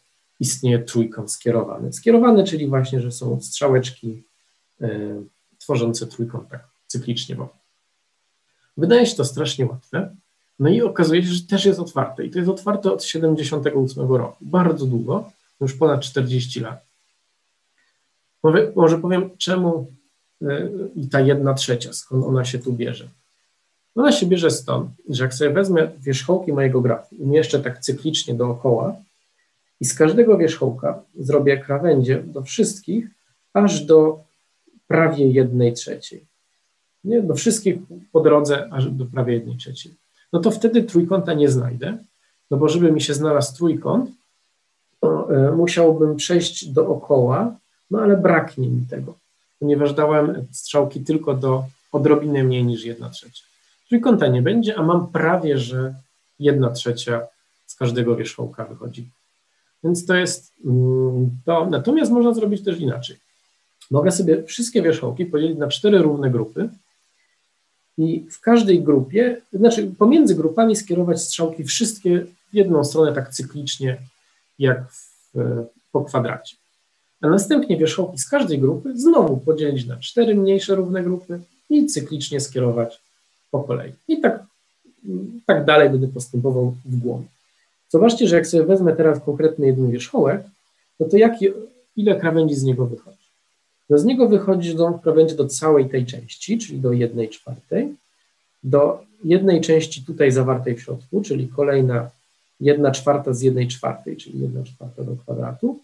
istnieje 0.40 0.78
trójkąt 0.78 1.32
skierowany. 1.32 1.92
Skierowany, 1.92 2.44
czyli 2.44 2.66
właśnie, 2.66 3.00
że 3.00 3.12
są 3.12 3.40
strzałeczki 3.40 4.22
y, 4.82 5.16
tworzące 5.58 6.06
trójkąt 6.06 6.48
tak 6.48 6.64
cyklicznie. 6.86 7.36
Wydaje 8.76 9.06
się 9.06 9.16
to 9.16 9.24
strasznie 9.24 9.66
łatwe, 9.66 10.16
no 10.58 10.68
i 10.68 10.82
okazuje 10.82 11.22
się, 11.22 11.28
że 11.28 11.46
też 11.46 11.64
jest 11.64 11.80
otwarte 11.80 12.24
i 12.24 12.30
to 12.30 12.38
jest 12.38 12.50
otwarte 12.50 12.92
od 12.92 13.04
78 13.04 14.12
roku, 14.12 14.36
bardzo 14.40 14.86
długo, 14.86 15.30
już 15.60 15.74
ponad 15.74 16.00
40 16.00 16.60
lat. 16.60 16.86
Może 18.76 18.98
powiem, 18.98 19.30
czemu 19.38 19.86
y, 20.42 20.70
i 20.96 21.08
ta 21.08 21.20
jedna 21.20 21.54
trzecia, 21.54 21.92
skąd 21.92 22.24
ona 22.24 22.44
się 22.44 22.58
tu 22.58 22.72
bierze. 22.72 23.08
Ona 23.94 24.12
się 24.12 24.26
bierze 24.26 24.50
stąd, 24.50 24.90
że 25.08 25.24
jak 25.24 25.34
sobie 25.34 25.50
wezmę 25.50 25.90
wierzchołki 25.98 26.52
mojego 26.52 26.80
grafu, 26.80 27.16
umieszczę 27.18 27.60
tak 27.60 27.80
cyklicznie 27.80 28.34
dookoła 28.34 28.96
i 29.80 29.84
z 29.84 29.94
każdego 29.94 30.38
wierzchołka 30.38 31.02
zrobię 31.18 31.58
krawędzie 31.58 32.22
do 32.22 32.42
wszystkich, 32.42 33.06
aż 33.52 33.80
do 33.80 34.24
prawie 34.86 35.30
jednej 35.30 35.72
trzeciej. 35.72 36.24
Nie? 37.04 37.22
Do 37.22 37.34
wszystkich 37.34 37.76
po 38.12 38.20
drodze, 38.20 38.68
aż 38.72 38.86
do 38.86 39.06
prawie 39.06 39.34
jednej 39.34 39.56
trzeciej. 39.56 39.94
No 40.32 40.40
to 40.40 40.50
wtedy 40.50 40.82
trójkąta 40.82 41.34
nie 41.34 41.48
znajdę, 41.48 41.98
no 42.50 42.56
bo 42.56 42.68
żeby 42.68 42.92
mi 42.92 43.00
się 43.00 43.14
znalazł 43.14 43.56
trójkąt, 43.56 44.10
to 45.00 45.34
y, 45.48 45.52
musiałbym 45.52 46.16
przejść 46.16 46.66
dookoła, 46.68 47.56
no 47.90 48.00
ale 48.00 48.16
braknie 48.16 48.68
mi 48.68 48.86
tego, 48.86 49.14
ponieważ 49.60 49.94
dałem 49.94 50.46
strzałki 50.52 51.00
tylko 51.00 51.34
do 51.34 51.64
odrobinę 51.92 52.44
mniej 52.44 52.64
niż 52.64 52.84
jedna 52.84 53.10
trzecia. 53.10 53.44
Trójkąta 53.88 54.26
nie 54.26 54.42
będzie, 54.42 54.78
a 54.78 54.82
mam 54.82 55.06
prawie, 55.06 55.58
że 55.58 55.94
jedna 56.40 56.70
trzecia 56.70 57.26
z 57.66 57.74
każdego 57.74 58.16
wierzchołka 58.16 58.64
wychodzi. 58.64 59.08
Więc 59.84 60.06
to 60.06 60.14
jest 60.14 60.52
mm, 60.64 61.30
to. 61.44 61.66
Natomiast 61.70 62.12
można 62.12 62.34
zrobić 62.34 62.64
też 62.64 62.80
inaczej. 62.80 63.16
Mogę 63.90 64.12
sobie 64.12 64.42
wszystkie 64.42 64.82
wierzchołki 64.82 65.26
podzielić 65.26 65.58
na 65.58 65.68
cztery 65.68 65.98
równe 65.98 66.30
grupy 66.30 66.68
i 67.98 68.26
w 68.30 68.40
każdej 68.40 68.82
grupie, 68.82 69.40
znaczy 69.52 69.90
pomiędzy 69.98 70.34
grupami 70.34 70.76
skierować 70.76 71.22
strzałki 71.22 71.64
wszystkie 71.64 72.26
w 72.52 72.54
jedną 72.54 72.84
stronę 72.84 73.12
tak 73.12 73.30
cyklicznie, 73.30 73.98
jak 74.58 74.92
w, 74.92 75.12
po 75.92 76.04
kwadracie. 76.04 76.56
A 77.20 77.28
następnie 77.28 77.76
wierzchołki 77.76 78.18
z 78.18 78.28
każdej 78.28 78.58
grupy 78.58 78.98
znowu 78.98 79.36
podzielić 79.36 79.86
na 79.86 79.96
cztery 79.96 80.34
mniejsze 80.34 80.74
równe 80.74 81.02
grupy 81.02 81.40
i 81.70 81.86
cyklicznie 81.86 82.40
skierować 82.40 83.00
po 83.50 83.62
kolei. 83.62 83.92
I 84.08 84.20
tak, 84.20 84.44
tak 85.46 85.64
dalej 85.64 85.90
będę 85.90 86.08
postępował 86.08 86.74
w 86.84 86.98
głowie. 86.98 87.24
Zobaczcie, 87.88 88.28
że 88.28 88.36
jak 88.36 88.46
sobie 88.46 88.64
wezmę 88.64 88.92
teraz 88.92 89.20
konkretny 89.20 89.66
jeden 89.66 89.90
wierzchołek, 89.90 90.42
no 91.00 91.08
to 91.08 91.16
jaki, 91.16 91.46
ile 91.96 92.20
krawędzi 92.20 92.54
z 92.54 92.62
niego 92.62 92.86
wychodzi? 92.86 93.25
No 93.90 93.98
z 93.98 94.04
niego 94.04 94.28
wychodzi 94.28 94.74
do 94.74 94.92
krawędzi 94.92 95.36
do 95.36 95.46
całej 95.46 95.88
tej 95.88 96.06
części, 96.06 96.58
czyli 96.58 96.80
do 96.80 96.92
jednej 96.92 97.28
czwartej, 97.28 97.94
do 98.62 99.04
jednej 99.24 99.60
części 99.60 100.04
tutaj 100.04 100.32
zawartej 100.32 100.76
w 100.76 100.82
środku, 100.82 101.22
czyli 101.22 101.48
kolejna 101.48 102.10
jedna 102.60 102.90
czwarta 102.90 103.32
z 103.32 103.42
jednej 103.42 103.68
czwartej, 103.68 104.16
czyli 104.16 104.40
jedna 104.40 104.64
czwarta 104.64 105.04
do 105.04 105.16
kwadratu, 105.16 105.80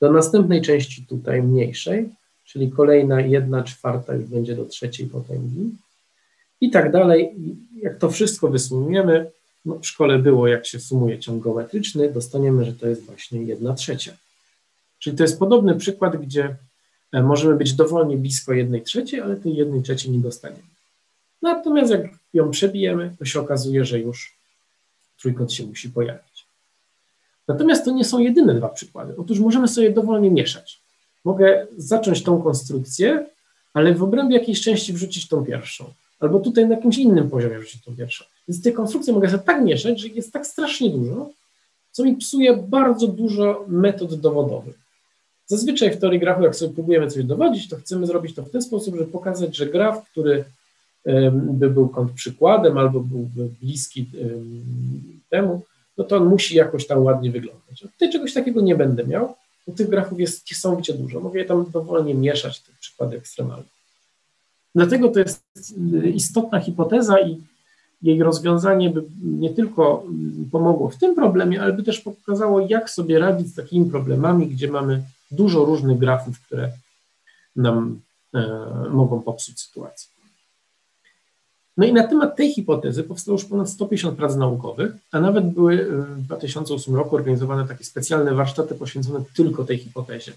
do 0.00 0.12
następnej 0.12 0.62
części 0.62 1.06
tutaj 1.06 1.42
mniejszej, 1.42 2.08
czyli 2.44 2.70
kolejna 2.70 3.20
jedna 3.20 3.62
czwarta 3.62 4.14
już 4.14 4.24
będzie 4.24 4.56
do 4.56 4.64
trzeciej 4.64 5.06
potęgi 5.06 5.70
i 6.60 6.70
tak 6.70 6.92
dalej. 6.92 7.34
Jak 7.82 7.98
to 7.98 8.10
wszystko 8.10 8.48
wysumujemy, 8.48 9.30
no 9.64 9.78
w 9.78 9.86
szkole 9.86 10.18
było, 10.18 10.48
jak 10.48 10.66
się 10.66 10.80
sumuje 10.80 11.18
ciąg 11.18 11.44
geometryczny, 11.44 12.12
dostaniemy, 12.12 12.64
że 12.64 12.72
to 12.72 12.88
jest 12.88 13.02
właśnie 13.02 13.42
jedna 13.42 13.74
trzecia. 13.74 14.12
Czyli 15.00 15.16
to 15.16 15.22
jest 15.22 15.38
podobny 15.38 15.74
przykład, 15.74 16.16
gdzie 16.16 16.56
e, 17.12 17.22
możemy 17.22 17.56
być 17.56 17.72
dowolnie 17.72 18.16
blisko 18.16 18.52
jednej 18.52 18.82
trzeciej, 18.82 19.20
ale 19.20 19.36
tej 19.36 19.54
jednej 19.54 19.82
trzeciej 19.82 20.10
nie 20.10 20.18
dostaniemy. 20.18 20.62
Natomiast 21.42 21.90
jak 21.90 22.06
ją 22.34 22.50
przebijemy, 22.50 23.16
to 23.18 23.24
się 23.24 23.40
okazuje, 23.40 23.84
że 23.84 23.98
już 23.98 24.36
trójkąt 25.20 25.52
się 25.52 25.66
musi 25.66 25.90
pojawić. 25.90 26.46
Natomiast 27.48 27.84
to 27.84 27.90
nie 27.90 28.04
są 28.04 28.18
jedyne 28.18 28.54
dwa 28.54 28.68
przykłady. 28.68 29.14
Otóż 29.16 29.38
możemy 29.38 29.68
sobie 29.68 29.90
dowolnie 29.90 30.30
mieszać. 30.30 30.80
Mogę 31.24 31.66
zacząć 31.76 32.22
tą 32.22 32.42
konstrukcję, 32.42 33.26
ale 33.74 33.94
w 33.94 34.02
obrębie 34.02 34.36
jakiejś 34.36 34.60
części 34.60 34.92
wrzucić 34.92 35.28
tą 35.28 35.44
pierwszą. 35.44 35.84
Albo 36.20 36.40
tutaj 36.40 36.68
na 36.68 36.74
jakimś 36.74 36.98
innym 36.98 37.30
poziomie 37.30 37.58
wrzucić 37.58 37.84
tą 37.84 37.96
pierwszą. 37.96 38.24
Więc 38.48 38.62
te 38.62 38.72
konstrukcje 38.72 39.12
mogę 39.12 39.30
sobie 39.30 39.42
tak 39.42 39.64
mieszać, 39.64 40.00
że 40.00 40.08
jest 40.08 40.32
tak 40.32 40.46
strasznie 40.46 40.90
dużo, 40.90 41.30
co 41.92 42.04
mi 42.04 42.16
psuje 42.16 42.56
bardzo 42.56 43.06
dużo 43.06 43.64
metod 43.68 44.14
dowodowych. 44.14 44.78
Zazwyczaj 45.50 45.90
w 45.90 45.98
teorii 45.98 46.20
grafu, 46.20 46.42
jak 46.42 46.56
sobie 46.56 46.74
próbujemy 46.74 47.10
coś 47.10 47.24
dowodzić, 47.24 47.68
to 47.68 47.76
chcemy 47.76 48.06
zrobić 48.06 48.34
to 48.34 48.42
w 48.42 48.50
ten 48.50 48.62
sposób, 48.62 48.94
żeby 48.94 49.10
pokazać, 49.10 49.56
że 49.56 49.66
graf, 49.66 50.10
który 50.10 50.44
by 51.32 51.70
był 51.70 51.88
kąt 51.88 52.12
przykładem 52.12 52.78
albo 52.78 53.00
byłby 53.00 53.48
bliski 53.62 54.06
temu, 55.30 55.62
no 55.98 56.04
to 56.04 56.16
on 56.16 56.28
musi 56.28 56.56
jakoś 56.56 56.86
tam 56.86 57.02
ładnie 57.02 57.30
wyglądać. 57.30 57.80
tutaj 57.80 58.12
czegoś 58.12 58.32
takiego 58.32 58.60
nie 58.60 58.76
będę 58.76 59.04
miał, 59.04 59.34
bo 59.66 59.72
tych 59.72 59.88
grafów 59.88 60.20
jest 60.20 60.50
niesamowicie 60.50 60.94
dużo. 60.94 61.20
Mogę 61.20 61.44
tam 61.44 61.70
dowolnie 61.72 62.14
mieszać, 62.14 62.60
te 62.60 62.72
przykłady 62.80 63.16
ekstremalne. 63.16 63.64
Dlatego 64.74 65.08
to 65.08 65.20
jest 65.20 65.42
istotna 66.14 66.60
hipoteza 66.60 67.20
i 67.20 67.40
jej 68.02 68.22
rozwiązanie 68.22 68.90
by 68.90 69.02
nie 69.22 69.50
tylko 69.50 70.04
pomogło 70.52 70.88
w 70.88 70.96
tym 70.96 71.14
problemie, 71.14 71.62
ale 71.62 71.72
by 71.72 71.82
też 71.82 72.00
pokazało, 72.00 72.60
jak 72.60 72.90
sobie 72.90 73.18
radzić 73.18 73.48
z 73.48 73.54
takimi 73.54 73.90
problemami, 73.90 74.46
gdzie 74.46 74.68
mamy 74.68 75.02
dużo 75.30 75.64
różnych 75.64 75.98
grafów, 75.98 76.40
które 76.40 76.72
nam 77.56 78.00
e, 78.34 78.40
mogą 78.90 79.22
popsuć 79.22 79.60
sytuację. 79.60 80.10
No 81.76 81.86
i 81.86 81.92
na 81.92 82.06
temat 82.06 82.36
tej 82.36 82.52
hipotezy 82.52 83.04
powstało 83.04 83.38
już 83.38 83.44
ponad 83.44 83.70
150 83.70 84.16
prac 84.16 84.36
naukowych, 84.36 84.92
a 85.12 85.20
nawet 85.20 85.46
były 85.46 85.84
w 85.84 86.22
2008 86.22 86.94
roku 86.94 87.16
organizowane 87.16 87.68
takie 87.68 87.84
specjalne 87.84 88.34
warsztaty 88.34 88.74
poświęcone 88.74 89.24
tylko 89.36 89.64
tej 89.64 89.78
hipotezie, 89.78 90.32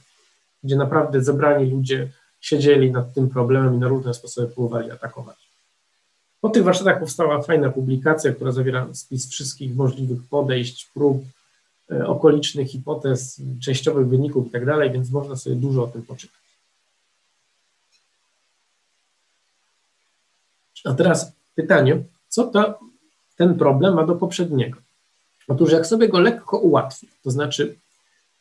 gdzie 0.63 0.75
naprawdę 0.75 1.23
zebrani 1.23 1.71
ludzie 1.71 2.09
siedzieli 2.41 2.91
nad 2.91 3.13
tym 3.13 3.29
problemem 3.29 3.75
i 3.75 3.77
na 3.77 3.87
różne 3.87 4.13
sposoby 4.13 4.47
próbowali 4.47 4.91
atakować. 4.91 5.37
Po 6.41 6.49
tych 6.49 6.63
warsztatach 6.63 6.99
powstała 6.99 7.41
fajna 7.41 7.69
publikacja, 7.69 8.33
która 8.33 8.51
zawiera 8.51 8.87
spis 8.93 9.29
wszystkich 9.29 9.75
możliwych 9.75 10.19
podejść, 10.29 10.89
prób, 10.93 11.23
e, 11.23 11.27
okolicznych 12.05 12.69
hipotez, 12.69 13.41
częściowych 13.61 14.07
wyników 14.07 14.45
itd., 14.45 14.77
tak 14.77 14.93
więc 14.93 15.11
można 15.11 15.35
sobie 15.35 15.55
dużo 15.55 15.83
o 15.83 15.87
tym 15.87 16.01
poczytać. 16.01 16.43
A 20.85 20.93
teraz 20.93 21.31
pytanie, 21.55 22.03
co 22.27 22.43
to, 22.43 22.79
ten 23.37 23.55
problem 23.55 23.95
ma 23.95 24.05
do 24.05 24.15
poprzedniego? 24.15 24.79
Otóż 25.47 25.71
jak 25.71 25.85
sobie 25.87 26.09
go 26.09 26.19
lekko 26.19 26.57
ułatwię, 26.57 27.07
to 27.23 27.31
znaczy 27.31 27.75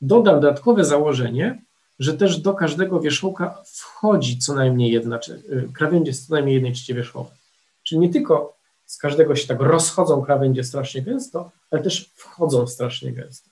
dodam 0.00 0.40
dodatkowe 0.40 0.84
założenie, 0.84 1.62
że 1.98 2.14
też 2.14 2.38
do 2.38 2.54
każdego 2.54 3.00
wierzchołka 3.00 3.62
wchodzi 3.66 4.38
co 4.38 4.54
najmniej 4.54 4.92
jedna, 4.92 5.20
y, 5.28 5.68
krawędzie 5.74 6.12
z 6.12 6.26
co 6.26 6.34
najmniej 6.34 6.54
jednej 6.54 6.72
trzeciej 6.72 6.96
wierzchołka. 6.96 7.34
Czyli 7.82 8.00
nie 8.00 8.10
tylko 8.10 8.56
z 8.92 8.98
każdego 8.98 9.36
się 9.36 9.46
tak 9.46 9.60
rozchodzą 9.60 10.22
krawędzie 10.22 10.64
strasznie 10.64 11.02
gęsto, 11.02 11.50
ale 11.70 11.82
też 11.82 12.10
wchodzą 12.14 12.66
strasznie 12.66 13.12
gęsto. 13.12 13.50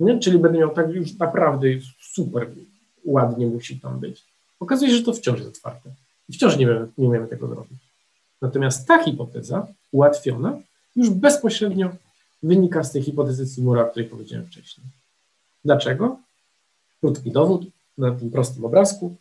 Nie? 0.00 0.18
Czyli 0.18 0.38
będę 0.38 0.58
miał 0.58 0.70
tak 0.70 0.90
już 0.90 1.18
naprawdę 1.18 1.66
super 2.00 2.50
ładnie 3.04 3.46
musi 3.46 3.80
tam 3.80 4.00
być. 4.00 4.24
Okazuje 4.60 4.90
się, 4.90 4.96
że 4.96 5.02
to 5.02 5.12
wciąż 5.12 5.38
jest 5.38 5.56
otwarte. 5.56 5.90
I 6.28 6.32
wciąż 6.32 6.56
nie, 6.56 6.66
nie 6.98 7.08
umiemy 7.08 7.28
tego 7.28 7.48
zrobić. 7.48 7.78
Natomiast 8.42 8.88
ta 8.88 9.04
hipoteza, 9.04 9.66
ułatwiona, 9.92 10.58
już 10.96 11.10
bezpośrednio 11.10 11.90
wynika 12.42 12.84
z 12.84 12.92
tej 12.92 13.02
hipotezy 13.02 13.46
Simura, 13.46 13.82
o 13.82 13.90
której 13.90 14.08
powiedziałem 14.08 14.46
wcześniej. 14.46 14.86
Dlaczego? 15.64 16.18
Krótki 17.00 17.30
dowód 17.30 17.66
na 17.98 18.12
tym 18.12 18.30
prostym 18.30 18.64
obrazku. 18.64 19.16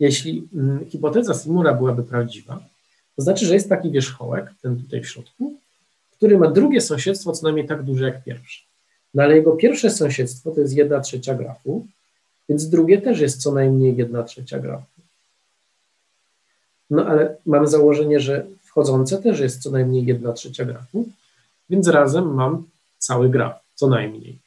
Jeśli 0.00 0.48
mm, 0.54 0.86
hipoteza 0.90 1.34
Simura 1.34 1.74
byłaby 1.74 2.02
prawdziwa, 2.02 2.60
to 3.18 3.22
znaczy, 3.22 3.46
że 3.46 3.54
jest 3.54 3.68
taki 3.68 3.90
wierzchołek, 3.90 4.50
ten 4.62 4.82
tutaj 4.82 5.00
w 5.00 5.08
środku, 5.08 5.54
który 6.16 6.38
ma 6.38 6.50
drugie 6.50 6.80
sąsiedztwo 6.80 7.32
co 7.32 7.42
najmniej 7.42 7.66
tak 7.66 7.82
duże 7.82 8.04
jak 8.04 8.24
pierwsze. 8.24 8.62
No 9.14 9.22
ale 9.22 9.36
jego 9.36 9.52
pierwsze 9.52 9.90
sąsiedztwo 9.90 10.50
to 10.50 10.60
jest 10.60 10.74
1 10.74 11.02
trzecia 11.02 11.34
grafu, 11.34 11.86
więc 12.48 12.68
drugie 12.68 13.00
też 13.00 13.20
jest 13.20 13.42
co 13.42 13.52
najmniej 13.52 13.96
1 13.96 14.24
trzecia 14.24 14.58
grafu. 14.58 15.00
No 16.90 17.06
ale 17.06 17.36
mamy 17.46 17.66
założenie, 17.66 18.20
że 18.20 18.46
wchodzące 18.62 19.22
też 19.22 19.40
jest 19.40 19.62
co 19.62 19.70
najmniej 19.70 20.06
1 20.06 20.34
trzecia 20.34 20.64
grafu, 20.64 21.08
więc 21.70 21.88
razem 21.88 22.34
mam 22.34 22.66
cały 22.98 23.28
graf, 23.28 23.60
co 23.74 23.86
najmniej. 23.88 24.38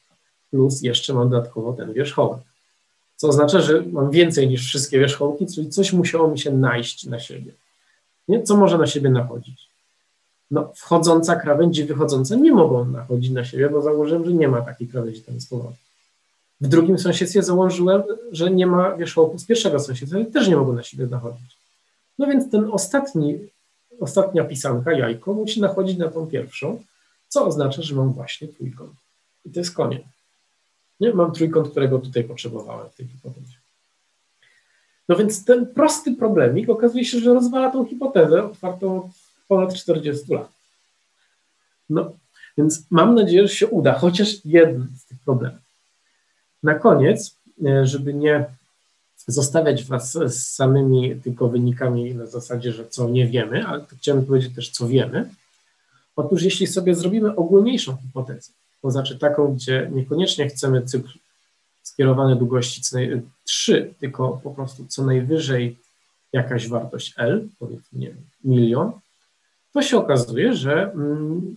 Plus 0.50 0.82
jeszcze 0.82 1.14
mam 1.14 1.30
dodatkowo 1.30 1.72
ten 1.72 1.92
wierzchołek. 1.92 2.40
Co 3.16 3.28
oznacza, 3.28 3.60
że 3.60 3.82
mam 3.92 4.10
więcej 4.10 4.48
niż 4.48 4.66
wszystkie 4.66 4.98
wierzchołki, 4.98 5.46
czyli 5.46 5.70
coś 5.70 5.92
musiało 5.92 6.28
mi 6.28 6.38
się 6.38 6.52
najść 6.52 7.04
na 7.04 7.20
siebie. 7.20 7.52
Nie? 8.32 8.42
Co 8.42 8.56
może 8.56 8.78
na 8.78 8.86
siebie 8.86 9.10
nachodzić? 9.10 9.68
No, 10.50 10.72
wchodząca 10.74 11.36
krawędź 11.36 11.78
i 11.78 11.84
wychodzące 11.84 12.36
nie 12.36 12.52
mogą 12.52 12.84
nachodzić 12.84 13.30
na 13.30 13.44
siebie, 13.44 13.70
bo 13.70 13.82
założyłem, 13.82 14.24
że 14.24 14.32
nie 14.32 14.48
ma 14.48 14.60
takiej 14.60 14.88
krawędzi 14.88 15.22
tam 15.22 15.40
z 15.40 15.46
powrotem. 15.46 15.78
W 16.60 16.68
drugim 16.68 16.98
sąsiedztwie 16.98 17.42
założyłem, 17.42 18.02
że 18.32 18.50
nie 18.50 18.66
ma 18.66 18.96
wierzchołków 18.96 19.40
z 19.40 19.44
pierwszego 19.44 19.80
sąsiedztwa, 19.80 20.18
też 20.32 20.48
nie 20.48 20.56
mogą 20.56 20.72
na 20.72 20.82
siebie 20.82 21.06
nachodzić. 21.06 21.56
No 22.18 22.26
więc 22.26 22.50
ten 22.50 22.70
ostatni, 22.70 23.38
ostatnia 24.00 24.44
pisanka, 24.44 24.92
jajko, 24.92 25.34
musi 25.34 25.60
nachodzić 25.60 25.98
na 25.98 26.08
tą 26.08 26.26
pierwszą, 26.26 26.82
co 27.28 27.46
oznacza, 27.46 27.82
że 27.82 27.94
mam 27.94 28.12
właśnie 28.12 28.48
trójkąt. 28.48 28.92
I 29.44 29.50
to 29.50 29.60
jest 29.60 29.74
koniec. 29.74 30.02
Nie? 31.00 31.14
Mam 31.14 31.32
trójkąt, 31.32 31.70
którego 31.70 31.98
tutaj 31.98 32.24
potrzebowałem 32.24 32.88
w 32.90 32.94
tej 32.94 33.06
hipotezie. 33.06 33.61
No 35.08 35.16
więc 35.16 35.44
ten 35.44 35.66
prosty 35.66 36.14
problemik 36.14 36.68
okazuje 36.68 37.04
się, 37.04 37.18
że 37.18 37.34
rozwala 37.34 37.70
tą 37.70 37.86
hipotezę 37.86 38.44
otwartą 38.44 38.96
od 38.96 39.10
ponad 39.48 39.74
40 39.74 40.32
lat. 40.32 40.48
No, 41.90 42.12
więc 42.58 42.82
mam 42.90 43.14
nadzieję, 43.14 43.48
że 43.48 43.54
się 43.54 43.66
uda, 43.66 43.92
chociaż 43.92 44.44
jeden 44.44 44.88
z 44.96 45.04
tych 45.04 45.18
problemów. 45.24 45.60
Na 46.62 46.74
koniec, 46.74 47.36
e, 47.66 47.86
żeby 47.86 48.14
nie 48.14 48.44
zostawiać 49.26 49.84
Was 49.84 50.12
z 50.12 50.34
samymi 50.34 51.16
tylko 51.16 51.48
wynikami 51.48 52.14
na 52.14 52.26
zasadzie, 52.26 52.72
że 52.72 52.88
co 52.88 53.08
nie 53.08 53.26
wiemy, 53.26 53.66
ale 53.66 53.84
chciałem 53.98 54.26
powiedzieć 54.26 54.54
też, 54.54 54.70
co 54.70 54.88
wiemy. 54.88 55.28
Otóż 56.16 56.42
jeśli 56.42 56.66
sobie 56.66 56.94
zrobimy 56.94 57.36
ogólniejszą 57.36 57.96
hipotezę, 57.96 58.52
to 58.82 58.90
znaczy 58.90 59.18
taką, 59.18 59.54
gdzie 59.54 59.90
niekoniecznie 59.92 60.48
chcemy 60.48 60.82
cykl 60.82 61.18
skierowany 61.92 62.36
długości 62.36 62.82
3, 63.44 63.94
tylko 64.00 64.40
po 64.42 64.50
prostu 64.50 64.86
co 64.86 65.04
najwyżej 65.04 65.76
jakaś 66.32 66.68
wartość 66.68 67.14
L, 67.16 67.48
powiedzmy 67.58 67.98
nie 67.98 68.08
wiem, 68.08 68.24
milion, 68.44 68.92
to 69.72 69.82
się 69.82 69.96
okazuje, 69.98 70.54
że 70.54 70.92
mm, 70.92 71.56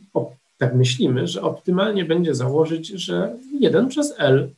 tak 0.57 0.75
myślimy, 0.75 1.27
że 1.27 1.41
optymalnie 1.41 2.05
będzie 2.05 2.35
założyć, 2.35 2.87
że 2.87 3.35
1 3.59 3.87
przez 3.87 4.13
L 4.17 4.49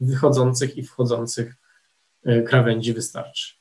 wychodzących 0.00 0.76
i 0.76 0.82
wchodzących 0.82 1.54
e, 2.24 2.42
krawędzi 2.42 2.92
wystarczy. 2.92 3.54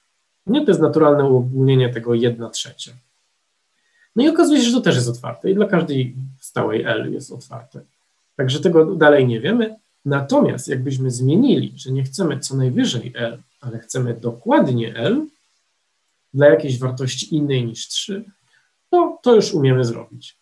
Nie, 0.47 0.65
to 0.65 0.71
jest 0.71 0.81
naturalne 0.81 1.23
uogólnienie 1.23 1.89
tego 1.89 2.13
1 2.13 2.51
trzecia. 2.51 2.91
No 4.15 4.23
i 4.23 4.29
okazuje 4.29 4.61
się, 4.61 4.67
że 4.69 4.77
to 4.77 4.81
też 4.81 4.95
jest 4.95 5.09
otwarte 5.09 5.51
i 5.51 5.55
dla 5.55 5.67
każdej 5.67 6.15
stałej 6.39 6.83
L 6.83 7.13
jest 7.13 7.31
otwarte. 7.31 7.81
Także 8.35 8.59
tego 8.59 8.85
dalej 8.85 9.27
nie 9.27 9.39
wiemy. 9.39 9.75
Natomiast 10.05 10.67
jakbyśmy 10.67 11.11
zmienili, 11.11 11.73
że 11.75 11.91
nie 11.91 12.03
chcemy 12.03 12.39
co 12.39 12.55
najwyżej 12.55 13.13
L, 13.15 13.37
ale 13.61 13.79
chcemy 13.79 14.13
dokładnie 14.13 14.95
L 14.95 15.25
dla 16.33 16.47
jakiejś 16.47 16.79
wartości 16.79 17.35
innej 17.35 17.65
niż 17.65 17.87
3, 17.87 18.23
to 18.89 19.19
to 19.23 19.35
już 19.35 19.53
umiemy 19.53 19.85
zrobić. 19.85 20.39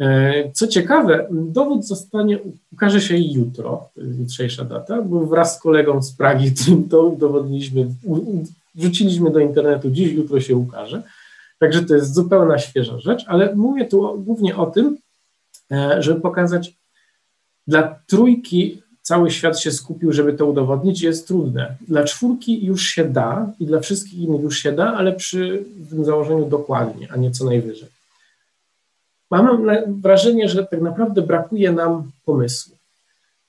E, 0.00 0.50
co 0.52 0.66
ciekawe, 0.66 1.28
dowód 1.30 1.86
zostanie, 1.86 2.38
ukaże 2.72 3.00
się 3.00 3.16
jutro, 3.18 3.88
to 3.94 4.00
jest 4.00 4.18
jutrzejsza 4.18 4.64
data, 4.64 5.02
bo 5.02 5.26
wraz 5.26 5.56
z 5.56 5.60
kolegą 5.60 6.02
z 6.02 6.12
Pragi 6.12 6.52
to 6.90 7.02
udowodniliśmy, 7.02 7.86
wrzuciliśmy 8.74 9.30
do 9.30 9.38
internetu, 9.38 9.90
dziś, 9.90 10.12
jutro 10.12 10.40
się 10.40 10.56
ukaże. 10.56 11.02
Także 11.58 11.82
to 11.82 11.94
jest 11.94 12.14
zupełna 12.14 12.58
świeża 12.58 12.98
rzecz, 12.98 13.24
ale 13.26 13.54
mówię 13.54 13.84
tu 13.84 14.18
głównie 14.18 14.56
o 14.56 14.66
tym, 14.66 14.98
e, 15.70 16.02
żeby 16.02 16.20
pokazać, 16.20 16.74
dla 17.66 17.98
trójki 18.06 18.82
cały 19.02 19.30
świat 19.30 19.60
się 19.60 19.70
skupił, 19.70 20.12
żeby 20.12 20.32
to 20.32 20.46
udowodnić, 20.46 21.02
jest 21.02 21.28
trudne. 21.28 21.76
Dla 21.88 22.04
czwórki 22.04 22.64
już 22.64 22.82
się 22.82 23.04
da 23.04 23.52
i 23.60 23.66
dla 23.66 23.80
wszystkich 23.80 24.18
innych 24.18 24.42
już 24.42 24.58
się 24.58 24.72
da, 24.72 24.94
ale 24.94 25.12
przy 25.12 25.64
tym 25.90 26.04
założeniu 26.04 26.46
dokładnie, 26.46 27.08
a 27.12 27.16
nie 27.16 27.30
co 27.30 27.44
najwyżej. 27.44 27.88
Mam 29.30 29.66
wrażenie, 30.00 30.48
że 30.48 30.66
tak 30.66 30.80
naprawdę 30.80 31.22
brakuje 31.22 31.72
nam 31.72 32.10
pomysłu. 32.24 32.76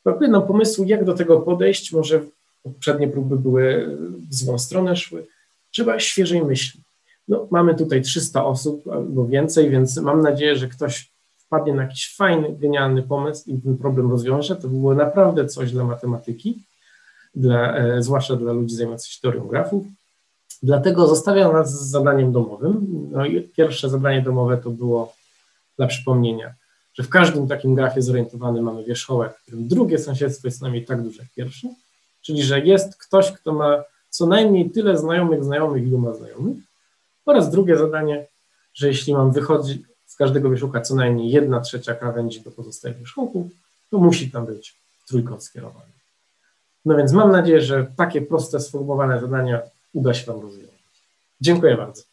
Brakuje 0.06 0.30
nam 0.30 0.48
pomysłu, 0.48 0.86
jak 0.86 1.06
do 1.06 1.14
tego 1.14 1.40
podejść. 1.40 1.92
Może 1.92 2.22
poprzednie 2.64 3.08
próby 3.08 3.38
były 3.38 3.98
w 4.30 4.34
złą 4.36 4.60
stronę 4.60 4.96
szły. 4.96 5.26
Trzeba 5.72 6.00
świeżej 6.00 6.44
myśli. 6.44 6.82
No, 7.28 7.48
mamy 7.52 7.76
tutaj 7.76 8.02
300 8.02 8.46
osób 8.46 8.88
albo 8.88 9.26
więcej, 9.26 9.70
więc 9.70 9.98
mam 9.98 10.22
nadzieję, 10.22 10.56
że 10.56 10.68
ktoś 10.68 11.13
wpadnie 11.54 11.74
na 11.74 11.84
jakiś 11.84 12.16
fajny, 12.16 12.56
genialny 12.60 13.04
pomysł 13.04 13.50
i 13.50 13.62
ten 13.62 13.78
problem 13.78 14.12
rozwiąże. 14.12 14.56
To 14.56 14.68
było 14.68 14.96
naprawdę 14.96 15.46
coś 15.46 15.72
dla 15.72 15.84
matematyki, 15.84 16.64
dla, 17.36 17.78
e, 17.78 18.04
zwłaszcza 18.04 18.36
dla 18.36 18.54
ludzi 18.54 18.76
zajmujących 18.76 19.12
się 19.12 19.22
teorią 19.22 19.48
grafów. 19.48 19.86
Dlatego 20.64 21.08
zostawiam 21.08 21.54
nas 21.54 21.80
z 21.80 21.90
zadaniem 21.90 22.32
domowym. 22.32 22.88
No 23.12 23.26
i 23.26 23.42
pierwsze 23.42 23.90
zadanie 23.90 24.22
domowe 24.22 24.58
to 24.58 24.70
było 24.70 25.14
dla 25.78 25.88
przypomnienia, 25.88 26.54
że 26.94 27.04
w 27.04 27.10
każdym 27.10 27.48
takim 27.48 27.76
grafie 27.76 28.02
zorientowanym 28.02 28.64
mamy 28.64 28.84
wierzchołek, 28.84 29.34
w 29.38 29.42
którym 29.42 29.68
drugie 29.68 30.00
sąsiedztwo 30.00 30.48
jest 30.48 30.62
najmniej 30.62 30.86
tak 30.86 31.04
duże 31.04 31.22
jak 31.24 31.32
pierwsze, 31.32 31.68
czyli 32.22 32.44
że 32.44 32.60
jest 32.60 32.98
ktoś, 32.98 33.32
kto 33.32 33.54
ma 33.54 33.84
co 34.10 34.26
najmniej 34.26 34.72
tyle 34.72 34.98
znajomych 34.98 35.44
znajomych, 35.44 35.84
ilu 35.84 35.98
ma 35.98 36.14
znajomych. 36.14 36.58
Oraz 37.26 37.52
drugie 37.52 37.78
zadanie, 37.78 38.28
że 38.74 38.88
jeśli 38.88 39.14
mam 39.14 39.32
wychodzić 39.32 39.93
z 40.14 40.16
każdego 40.16 40.50
wierzchołka 40.50 40.82
co 40.82 40.96
najmniej 40.96 41.32
jedna 41.32 41.62
trzecia 41.62 41.96
krawędzi 41.96 42.42
do 42.42 42.52
pozostałych 42.52 42.98
wierzchołków, 42.98 43.48
to 43.90 43.98
musi 43.98 44.32
tam 44.32 44.46
być 44.46 44.76
trójkąt 45.08 45.44
skierowany. 45.44 45.92
No 46.86 46.96
więc 46.96 47.12
mam 47.12 47.32
nadzieję, 47.32 47.62
że 47.62 47.88
takie 47.98 48.22
proste, 48.22 48.60
sformułowane 48.60 49.20
zadania 49.20 49.62
uda 49.94 50.14
się 50.14 50.32
Wam 50.32 50.42
rozwiązać. 50.42 50.74
Dziękuję 51.42 51.78
bardzo. 51.78 52.04